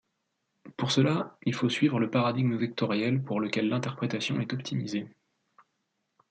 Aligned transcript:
Pour 0.77 0.89
cela, 0.91 1.37
il 1.43 1.53
faut 1.53 1.69
suivre 1.69 1.99
le 1.99 2.09
paradigme 2.09 2.55
vectoriel 2.55 3.21
pour 3.23 3.39
lequel 3.39 3.69
l'interprétation 3.69 4.39
est 4.41 4.51
optimisée. 4.51 5.05